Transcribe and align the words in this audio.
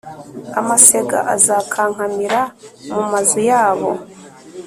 Amasega 0.59 1.19
azakankamira 1.35 2.39
mu 2.93 3.03
mazu 3.11 3.39
yabo 3.49 3.89